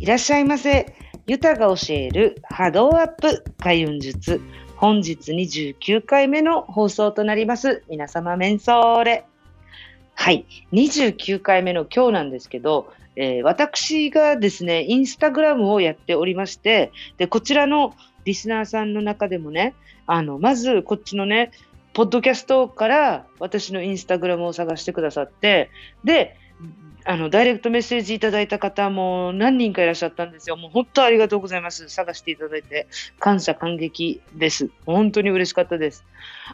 [0.00, 0.94] いらっしゃいませ。
[1.26, 4.40] ユタが教える波動アップ開運術。
[4.76, 7.84] 本日29回目の放送となります。
[7.86, 9.26] 皆様、メンソーレ。
[10.14, 10.46] はい。
[10.72, 17.94] 29回目の今日なんですけど、えー、私がですね、インスタグラムをやっておりまして、で、こちらの
[18.24, 19.74] リスナーさんの中でもね、
[20.06, 21.50] あの、まずこっちのね、
[21.92, 25.68] ポッドキャストから私のインスタグラムを探してくださって、
[26.04, 26.38] で、
[27.04, 30.56] あの、ダイレクトメッセージいただいた方も何人かいらっしゃったんですよ。
[30.56, 31.88] もう本当ありがとうございます。
[31.88, 32.86] 探していただいて。
[33.18, 34.70] 感謝感激です。
[34.86, 36.04] 本当に嬉しかったです。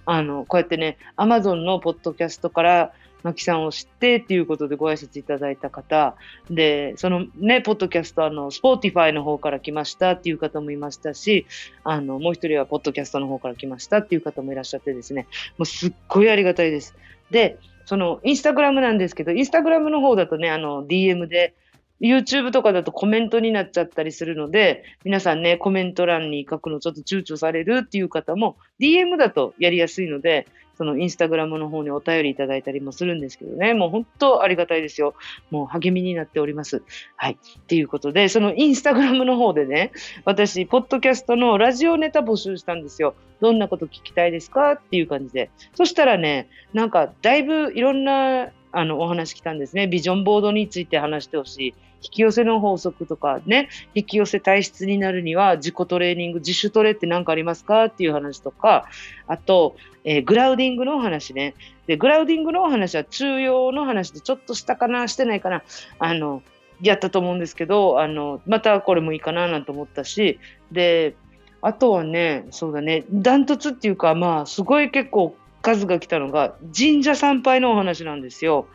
[0.04, 2.92] あの、こうやってね、アマゾンのポッドキャストから
[3.22, 6.14] マキさんを知ってっていうことでご挨拶いただいた方、
[6.48, 11.44] で、そのね、ポッドキャスト、あの、 Spotify の方から来ましたっていう方もいましたし、
[11.82, 15.26] あの、もう一人はポッドキャストの方から来ましたっていう方もいらっしゃってですね、
[15.58, 16.94] もうすっごいありがたいです。
[17.30, 21.54] で、その、インスタグラムなんですけど、インスタグラムの方だとね、あの、DM で、
[22.00, 35.14] YouTube とかだとコメントになっちゃったりするので、皆さんね、コメント欄に書くのちょっと躊躇されるっていう方も、DM だとやりやすいので、そのインスタグラムの方にお便りいただいたりもするんですけどね、もう本当ありがたいですよ。
[35.50, 36.82] もう励みになっております。
[37.16, 37.38] はい。
[37.60, 39.90] っていうことで、そのインスタグラムの方でね、
[40.26, 43.14] 私、ポッドキャストのラジオネタ募集したんですよ。
[43.40, 44.72] どんなこと聞きたいですか？
[44.72, 45.48] っていう感じで。
[45.74, 49.86] そしたらね、なんかだいぶいろんなあのお話来たんですね。
[49.86, 51.74] ビジョンボードについて話してほしい。
[52.02, 58.86] 引き寄せの法則とかね、引き寄せ体質になるには自己トレーニング、自主トレって何かありますかっていう話とか、
[59.26, 61.54] あと、えー、グラウディングのお話ね。
[61.86, 65.62] で、グラウディングのお話は中庸の話でちょっとしたかな、してないかな、
[65.98, 66.42] あの、
[66.80, 70.38] やったと思うんですけど、あの、またこれもいいかななんて思ったし、
[70.70, 71.14] で、
[71.62, 75.34] あとはね、そうだね、ダントツっていうか、まあ、すごい結構
[75.66, 78.68] 数が来たのが、神社参拝のお話なんですよ。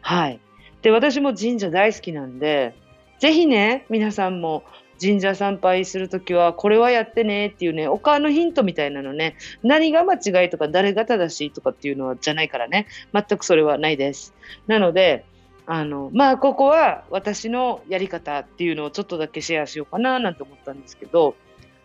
[0.00, 0.40] はい。
[0.82, 2.74] で、私も神社大好きなんで、
[3.20, 4.64] ぜひね、皆さんも
[5.00, 14.34] 神社参拝するときは、これはやってねっていうね、お顔のヒントみたいなのね、何が間違いとか誰が正しいとかっていうのはじゃないからね、全くそれはないです。
[14.66, 15.24] なので、
[15.66, 21.36] あの、まあ、ここは私のやり方っていうのをちょっとだけシェアしようかななんて思ったんですけど、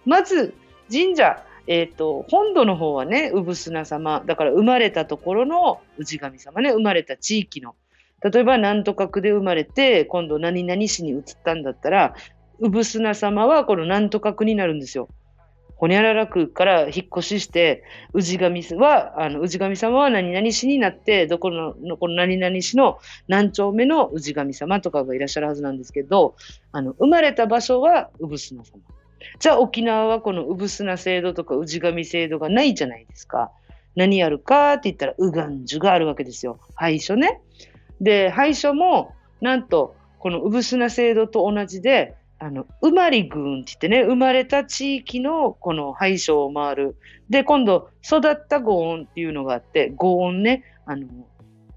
[0.03, 0.55] まず、
[0.91, 7.75] 神社、え、ー、と、本土の方はね、産砂様、だから生まれたところの氏神様ね、生まれた地域の
[8.21, 12.15] 例えば、なんとか区で生まれて、今度何々市に移ったんだったら、
[12.59, 15.09] 産砂様はこのなんとか区になるんですよ。
[15.75, 17.83] ほにゃらら区から引っ越しして、
[18.15, 26.35] 氏神は、あの、氏神様は何々市になって、どこの、この何々市の何丁目の氏神様とかがいらっしゃるはずなんですけど、
[26.71, 28.81] あの、生まれた場所は産砂様。
[29.39, 33.51] じゃあ沖縄はこの産砂制度とか氏神制度がないじゃないですか。
[33.95, 36.59] 何やるかって言ったら、ウガンジュがあるわけですよ。
[36.75, 37.41] 廃所ね。
[37.99, 46.95] で、廃所も、なんと、この産砂制度と同じで、あの、生まり軍って言ってね、生まれた地域のこの廃所を回る。
[47.31, 51.07] で、今度、育ったご音っていうのがあって、ご音ね、あの、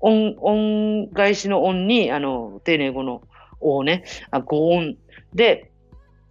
[0.00, 3.22] 音、音返しの音に、あの、丁寧語の
[3.60, 4.96] 王ね、あ、ご音。
[5.34, 5.69] で、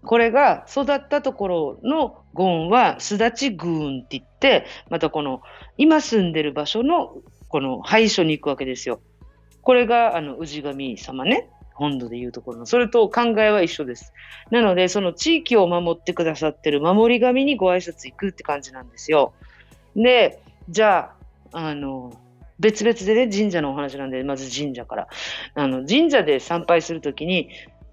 [0.04, 5.42] これが育ったところのご音は、すだち軍って言って、またこの、
[5.78, 7.16] 今住んでる場所の、
[7.50, 9.02] この廃所に行くわけですよ。
[9.62, 11.50] これが、あの、氏神様ね。
[11.80, 12.66] 本土でいうところの。
[12.66, 14.12] それと考えは一緒です。
[14.52, 19.34] なので、その地域を守ってくださってる守り神にご挨拶行くって感じなんですよ。
[19.96, 21.12] で、じゃ
[21.54, 22.12] あ、あの、
[22.60, 25.08] 別々でね、神社のお話なんで、まず神社から。
[25.56, 27.50] あの、神社で参拝するときに、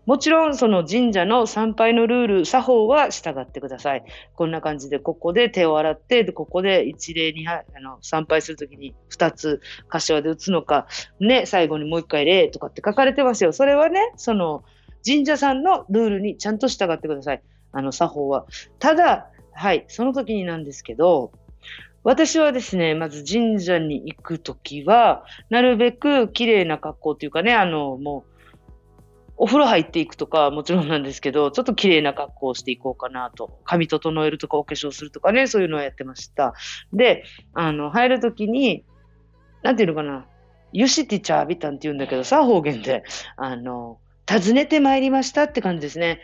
[0.06, 4.04] もちろんその神社の参拝のルール、作法は従ってください。
[4.34, 10.86] こんな感じで、ここで手を洗って、ここで一礼にあの参拝するときに二つ柏で打つのか、
[11.18, 13.52] ね、最後にもう一回礼とかって書かれてますよ。
[13.52, 14.62] それはね、その
[15.04, 17.42] 神社さんのルールにちゃんと従ってください。
[17.72, 18.46] あの作法は。
[18.78, 21.32] ただ、はい、その時になんですけど、
[22.04, 28.35] 私はですね、まず神社に行くときは、なるべく綺麗な格好というかね、あの、もう、
[29.38, 33.60] お風呂入っていくとかもちろんなんですけど、ちょっと綺麗な格好をしていこうかなと。
[33.64, 36.54] 髪整えるとかお化粧するとかね、そういうのをやってました。
[36.92, 38.84] で、あの、入るときに、
[39.62, 40.26] なんていうのかな、
[40.72, 43.04] ユシティチャービタンって言うんだけどさ、方言で、
[43.36, 46.20] あの、訪ねてまいりましたって感じですね。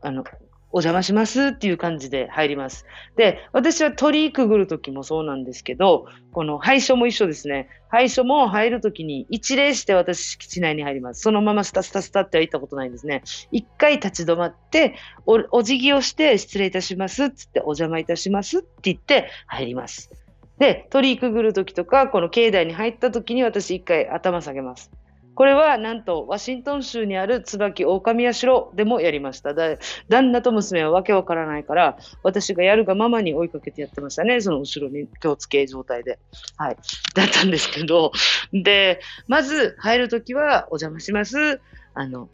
[0.00, 0.24] あの、
[0.72, 2.86] お邪魔しますっていう感じで入ります。
[3.16, 7.68] で、私は鳥居くぐるときもそうなんですけど、この廃所も一緒ですね。
[7.88, 11.22] 廃所も入るときに一礼して私敷地内に入ります。
[11.22, 13.22] そのままスタスタスタっては行ったことないんですね。
[13.50, 14.94] 一回立ち止まって、
[15.26, 20.10] お、お辞儀をして失礼いたしますっつってお邪魔いたしますって言って入ります。
[20.58, 24.92] で、鳥居くぐるときとか、この境内に入ったときに私一回頭下げます。
[25.40, 29.54] これはなんとワシントン州にある椿狼社でもやりました。
[29.54, 34.42] だ旦那と娘はわけわからないから、私がやるがままに追いかけてやってましたね。
[34.42, 36.18] その後ろに気をつけ状態で。
[36.58, 36.76] はい。
[37.14, 38.12] だったんですけど、
[38.52, 41.62] で、まず入るときはお邪魔します。
[41.94, 42.28] あの、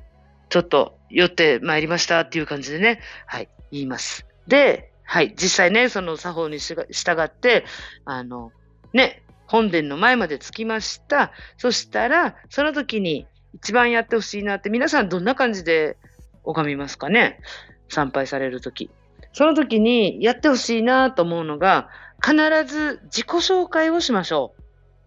[0.49, 4.27] ちょっと寄ってまいりましたっていう感じでね、はい、言います。
[4.49, 6.83] で、はい、実際ね、その作法に従
[7.23, 7.67] って、
[8.05, 8.51] あの、
[8.93, 11.33] ね、本殿の前まで着きました。
[11.57, 15.97] そしたら、その時に一番やってほしいなって、皆さんどんな感じで
[16.45, 17.41] 拝みますかね？
[17.89, 18.91] 参拝される時。
[19.33, 21.89] その時にやってほしいなと思うのが、
[22.25, 22.35] 必
[22.67, 24.55] ず自己紹介をしましょ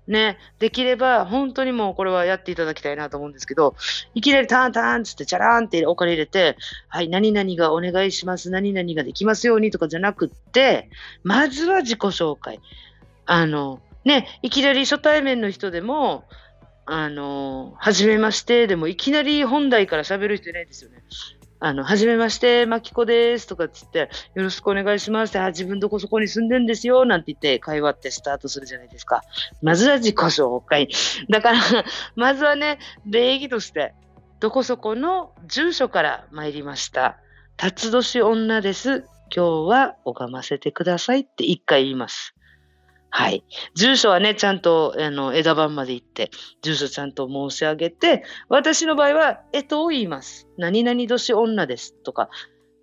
[0.07, 0.11] う。
[0.11, 3.75] ね、できれば、本当にもうこれはやっていただきたいなと思うんですけど、
[4.15, 6.57] いきなりターンターンつって、チャラーンってお金入れて、
[6.87, 10.89] はい、何々がお願いします、何々ができますようにとかじゃなくって、
[11.23, 12.59] まずは自己紹介。
[13.27, 16.25] あの、ね、いきなり初対面の人でも、
[16.85, 21.03] あの、はじめましてでもいきなり本題から喋る人いないですよね。
[21.61, 29.23] あの、はじめまして、まきこですとかっつって、よろしくお願いしますって、自分どこそこに住んでんですよ、なんて言って会話ってスタートするじゃないですか。
[29.61, 30.87] まずは自己紹介。
[31.29, 31.59] だから、
[32.15, 33.93] まずはね、礼儀として、
[34.39, 37.17] どこそこの住所から参りました。
[37.57, 39.05] 辰年女です。
[39.35, 42.35] 今日は拝ませてくださいって一回言います。
[43.11, 43.43] はい。
[43.73, 46.29] 住所はね、ちゃんと、あの、枝番まで行って、
[46.61, 50.47] 住所ちゃんと申し上げて、私の場合は、えとを言います。
[50.57, 52.29] 何々年女ですとか。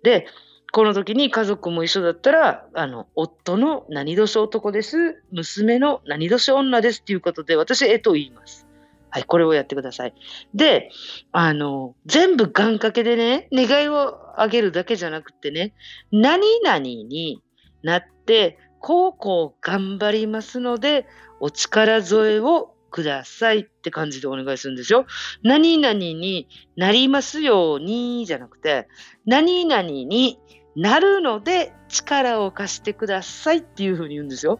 [0.03, 0.27] で、
[0.73, 8.67] この時に家族も一緒だったら、あの、夫の何年男です、娘の何年女ですっていうことで、私、えと言います。
[9.09, 10.13] はい、これをやってください。
[10.53, 10.91] で、
[11.31, 15.73] あの、全部願掛けでね、願いをあげるだけじゃなくてね、
[16.11, 17.41] 何々に
[17.81, 21.05] なって、こうこう頑張りますので、
[21.39, 25.05] お力添えをくださいって感じでお願いするんですよ。
[25.43, 28.87] 何々になりますようにじゃなくて、
[29.25, 30.39] 何々に
[30.75, 34.59] なるので力を貸してくださいっていうふうに言うんですよ。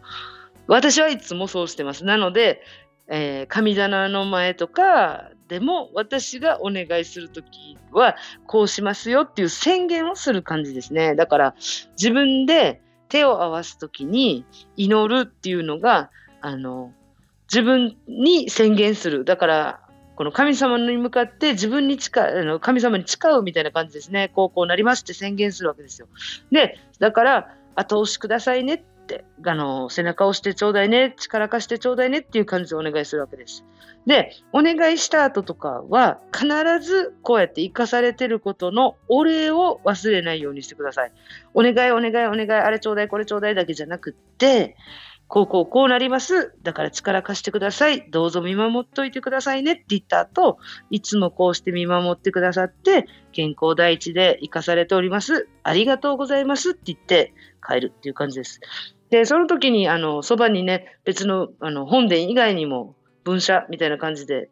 [0.67, 2.05] 私はいつもそうしてます。
[2.05, 2.61] なので、
[3.07, 11.15] えー、神棚の前とかでも私がお願いするときはこうしますよっていう宣言をする感じですね。
[11.15, 11.55] だから
[11.97, 14.45] 自分で手を合わす時に
[14.75, 16.09] 祈るっていうのが、
[16.41, 16.91] あの、
[17.51, 19.25] 自分に宣言する。
[19.25, 19.79] だから、
[20.15, 24.31] この神様に向かって自分に近い、あの神様に誓うみたいな感じですね。
[24.33, 26.07] こうこうなりますって宣言するわけですよ。
[26.51, 28.81] で、だから、後押しくださいねっ、
[29.45, 33.65] あの、背中を押してちょうだいね、力貸してちょうだいねっていう感じでお願いするわけです。
[34.05, 36.47] で、お願いした後とかは、必
[36.79, 41.11] ずこうやって生かされてることのお礼を忘れないようにしてください。
[41.53, 44.75] お願い、お願い、お願い、あれちょうだい、これちょうだいだけじゃなくって、
[45.27, 46.53] こうこうこうなります。
[46.63, 48.09] だから力貸してください。
[48.09, 50.57] どうぞ見守っといてくださいねって言った後、
[50.89, 55.49] いつもこうして見守ってくださって、健康第一で生かされております。
[55.63, 57.33] ありがとうございますって言って
[57.65, 58.61] 帰るっていう感じです。
[59.09, 62.95] で、その時に、あの、そばにね、別の、あの、本殿以外にも、
[63.27, 64.49] 分社みたいな感じで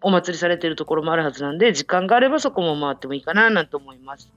[0.00, 4.30] お祭りされてるところもあるはずなんで、時間があればそこも回ってもいいかななんて思います。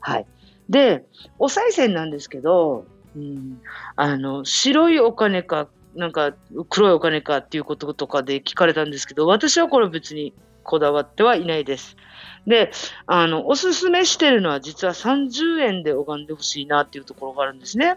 [0.00, 0.26] はい。
[0.68, 1.06] で、
[1.38, 2.86] お賽銭なんですけど、
[3.16, 3.60] うん、
[3.96, 6.34] あの、白いお金か、なんか
[6.68, 11.96] 黒いお金かっていうこととかで聞かれたんですけど、私はこれ別にこだわってはいないです。
[12.46, 12.70] で、
[13.06, 17.96] あの、おすすめしてるのは実は30円で拝んでほしいなっていうところがあるんですね。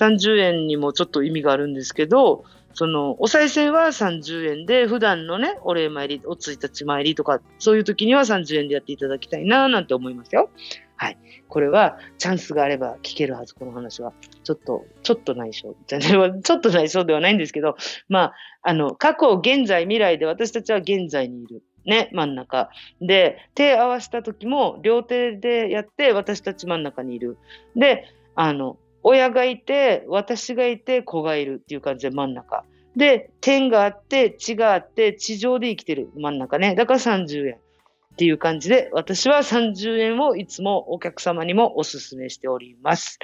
[0.00, 10.50] 30円にもちょっと意味があるんですけど、その、お賽銭は30円で、普段のね、お礼参り、おついたち参りとか、そういう時には30円でやっていただきたいな、なんて思いますよ。
[10.96, 11.18] はい。
[11.48, 14.12] これは、チャンスがあれば聞けるはず、この話は。
[14.44, 15.74] ちょっと、ちょっと内緒。
[15.86, 17.76] ちょっと内緒ではないんですけど、
[18.08, 21.62] まあ、あの、過去、現在、未来で私たちは現在にいる。
[21.86, 22.70] ね、真ん中。
[23.00, 27.36] で、手合わせた時も、両手でやって、私たち真ん中にいる。
[27.74, 28.04] で、
[28.36, 32.64] あの、親がいて、私がいて、子がいるっていう感じで真ん中。
[32.96, 36.74] で、天があって、地があって、地上で生きてる真ん中ね。
[36.74, 43.18] だから30円っていう感じで、私は30円をいつもお客様にもお勧めしております。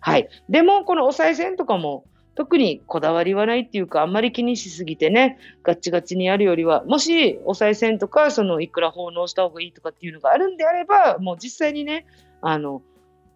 [0.00, 0.28] はい。
[0.48, 12.06] でも、このお賽銭とかも、特にこだわりはないっていうか、あんまり気にしすぎてね、ガチガチにやるよりは、もしお賽銭とか、そのいくら奉納した方がいいとかっていうのがあるんであれば、もう実際にね、
[12.40, 12.82] あの、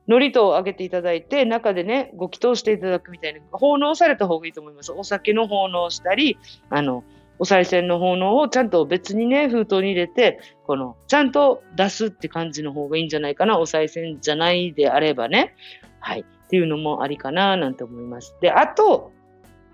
[0.09, 4.93] 海苔とをあげていただいて、中でね、ご祈祷していただくみたいな、奉納された方がいいと思います。
[4.93, 6.39] お酒の奉納したり、
[6.71, 7.05] あの、
[7.39, 13.59] お賽銭の奉納をちゃんと別にね、封筒に入れて、この、ちゃんと出すって感じの方がいいんじゃないかな。
[13.59, 15.55] お賽銭じゃないであればね。
[16.01, 16.21] はい。
[16.21, 18.37] っていうのもありかな、なんて思います。
[18.41, 19.13] で、あと、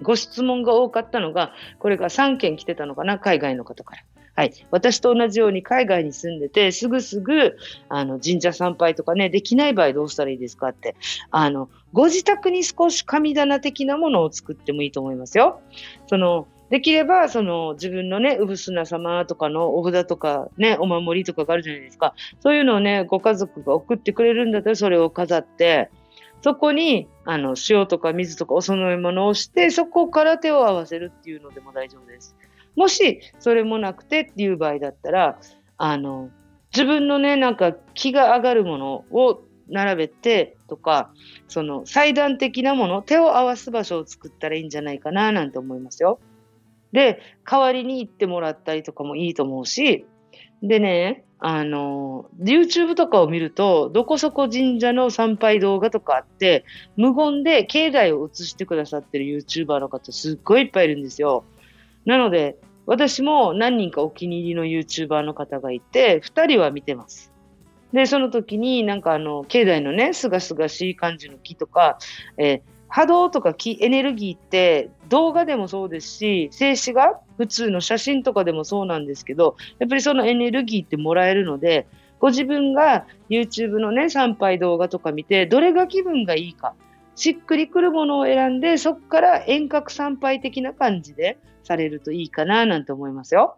[0.01, 4.03] ご質問が多かったのが、これが3件来てたのかな、海外の方から。
[4.35, 4.53] はい。
[4.71, 7.57] 私と同じように海外に住んでて、すぐすぐ、
[7.89, 10.97] あの、神社参拝とかね、できない場合どうしたらいいですかって、
[11.31, 15.61] あの、ご自宅に少し神棚的なものを作ってもいいと思いますよ。
[16.07, 22.15] その、できれば、その、自分のね、うぶすな様とかのお札とかね、お守りとかがあるじゃないですか。
[22.41, 25.91] そういうのをね、ご家族が送ってくれるんだったら、それを飾って、
[26.41, 32.35] そこに、あの、塩とか水とかお供え物をして、そこから手を合わせるっていうのでも大丈夫です。
[32.76, 35.38] もし、それもなくてっていう場合だったら、
[35.76, 36.31] あの、
[36.73, 41.12] 自分のね、なんか気が上がるものを並べてとか、
[41.49, 46.19] その祭壇的なもの、手を合わす場所を作ったらいいんじゃないかななんて思いますよ。
[46.93, 50.07] で、代わりに行ってもらったりとかもいいと思うし、
[50.62, 56.64] でね、あの、YouTube とかを見ると、どこそこ神社の参拝動画とかあって、
[56.97, 61.45] 無言で境内を映してくださってる YouTuber の方すっごいいっぱいいるんですよ。
[62.04, 62.56] なので、
[62.87, 67.32] 私も何人かお気に入りの YouTuber の方がいて、2人は見てます。
[67.92, 71.99] で、その時になんかあの、境内のね、すがすがしい感じの木とか、
[72.38, 81.87] えー、波動とかエネルギーって動画でもそうですし、静止画、普通の写真とかでもそうなんですけど、やっぱりそのエネルギーってもらえるので、
[82.18, 86.75] ご自分が YouTube のね、参拝動画とか見て、どれが気分がいいか、
[87.14, 93.57] しっくりくるものを選んで、そこから遠隔参拝的な感じでされるといいかななんて思いますよ。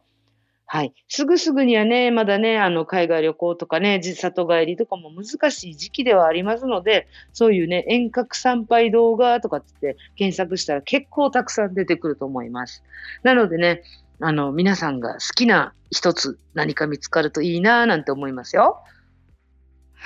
[0.66, 0.94] はい。
[1.08, 12.82] すぐすぐにはね、まだね、あの、海外旅行とかね、里帰りとかも難しい時期ではありますので、そういうね、遠隔参拝動画とかって検索したら結構たくさん出てくると思います。
[13.22, 13.82] なのでね、
[14.20, 18.82] あの、皆さんが好きな一つ何か見つかるといいなぁなんて思いますよ。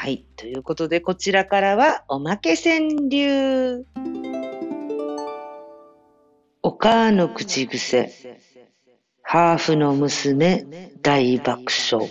[0.01, 0.25] はい。
[0.37, 3.85] ということで、こちらからはおまけ川柳。
[6.63, 8.39] お母の口癖。
[9.23, 12.09] ハーフの娘大爆笑。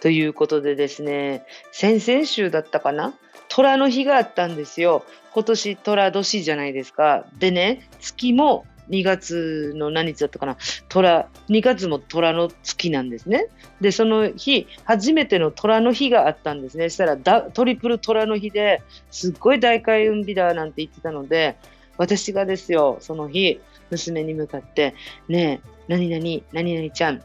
[0.00, 3.14] ということでですね、先々週だったかな？
[3.46, 5.04] 虎の日があったんですよ。
[5.32, 7.24] 今年虎年じゃないですか。
[7.38, 10.56] でね、月も2月の何日だったかな？
[10.88, 13.48] 虎、2月も虎の月なんですね。
[13.80, 16.90] で、その日、初めての虎の日があったんですねそ。
[16.90, 17.16] したら
[17.50, 21.56] トリプル虎の日ですっごい大開運日だなんて言ってたので、
[21.96, 24.94] 私がですよ、その日、娘に向かって、
[25.28, 27.22] ねえ、何々、何々ちゃん、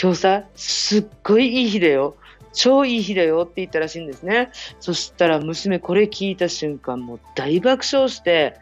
[0.00, 2.16] 今日さ、すっごいいい日だよ。
[2.58, 4.50] 超いい日だよって言ったらしいんですね。
[4.80, 8.56] そしたら娘これ聞いた瞬間もう大爆笑して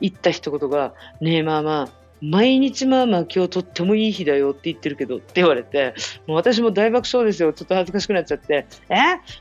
[0.00, 1.88] 言った一言が、ねえまあまあ、
[2.20, 5.94] 毎日まあまあ今日とってもいい日だよって言ってるけどって言われて、
[6.26, 7.52] もう私も大爆笑ですよ。
[7.52, 8.96] ちょっと恥ずかしくなっちゃって、え？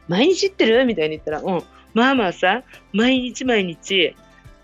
[0.07, 0.85] 毎日言ってる？
[0.85, 4.15] みたいに言ったら、うん、まあまあさ、毎日毎日、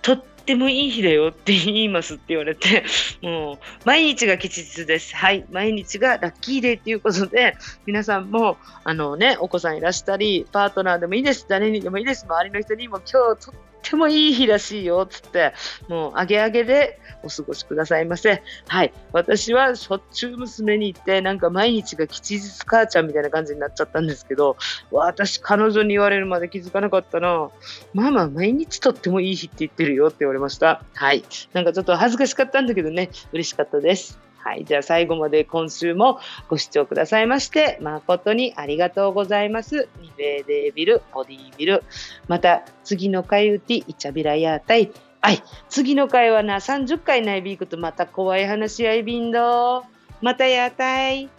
[0.02, 2.84] とってもいい日だよって言いますって言われて、
[3.22, 5.16] もう、毎日が吉日です。
[5.16, 5.46] はい。
[5.52, 7.56] 毎日がラッキーデーっていうことで、
[7.86, 11.46] 皆さんも、あのね、お子さんいらしたり、パートナーでもいいです。
[11.48, 12.26] 誰にでもいいです。
[12.28, 15.54] 周りの人にも今日とってもいい日らしいよ、つって、
[15.88, 18.44] もう、あげあげでお過ごしくださいませ。
[18.68, 18.94] はい。
[19.14, 24.58] 私はしょっちゅう娘に行って、なんか毎日が吉日母ちゃんみたいな感じになっちゃったんですけど、
[24.92, 27.50] 私、彼女に言われるまで気づかなかったな。
[27.94, 30.84] ママ、毎日とってもいい日って言ってるよって言われました。
[30.94, 31.24] はい。
[31.54, 34.29] なんかちょっと恥ずかしかったんだけどね、嬉しかったです。
[34.50, 34.66] はい。
[34.66, 39.88] じゃあ最後まで今週もご視聴くださいまして、誠にありがとうございます。
[40.02, 41.84] ニベーデービル、ボディービル。
[42.28, 44.92] また次の回うて、イチャビラヤータイ。
[45.22, 45.44] はい。
[45.70, 49.84] 次の回はな、30回ないビークとまた怖い話やいびんど。
[50.20, 51.30] またやーたい。